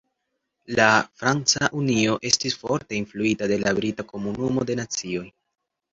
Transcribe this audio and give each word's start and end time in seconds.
La 0.79 0.85
Franca 1.19 1.69
Unio 1.81 2.15
estis 2.31 2.57
forte 2.63 2.99
influita 3.03 3.51
de 3.53 3.61
la 3.65 3.75
brita 3.81 4.07
Komunumo 4.13 4.69
de 4.71 4.79
Nacioj. 4.81 5.27